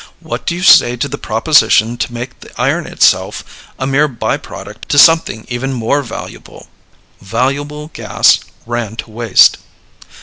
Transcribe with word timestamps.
What 0.19 0.47
do 0.47 0.55
you 0.55 0.63
say 0.63 0.95
to 0.95 1.07
the 1.07 1.19
proposition 1.19 1.95
to 1.97 2.11
make 2.11 2.39
the 2.39 2.49
iron 2.59 2.87
itself 2.87 3.43
a 3.77 3.85
mere 3.85 4.07
by 4.07 4.35
product 4.35 4.89
to 4.89 4.97
something 4.97 5.45
even 5.47 5.73
more 5.73 6.01
valuable? 6.01 6.69
Valuable 7.21 7.91
Gas 7.93 8.39
Ran 8.65 8.95
to 8.95 9.11
Waste. 9.11 9.59